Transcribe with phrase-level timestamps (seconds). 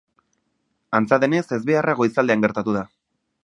[0.99, 2.87] Antza denez, ezbeharra goizaldean gertatu da.